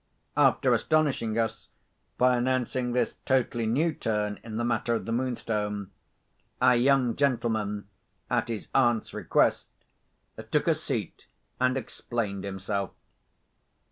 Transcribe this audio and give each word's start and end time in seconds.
After 0.35 0.73
astonishing 0.73 1.37
us 1.37 1.67
by 2.17 2.35
announcing 2.35 2.91
this 2.93 3.17
totally 3.23 3.67
new 3.67 3.93
turn 3.93 4.39
in 4.43 4.57
the 4.57 4.63
matter 4.63 4.95
of 4.95 5.05
the 5.05 5.11
Moonstone, 5.11 5.91
our 6.59 6.75
young 6.75 7.15
gentleman, 7.15 7.87
at 8.27 8.47
his 8.47 8.67
aunt's 8.73 9.13
request, 9.13 9.67
took 10.49 10.67
a 10.67 10.73
seat, 10.73 11.27
and 11.59 11.77
explained 11.77 12.43
himself. 12.45 12.89